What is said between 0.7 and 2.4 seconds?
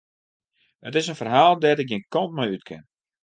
It is in ferhaal dêr't ik gjin kant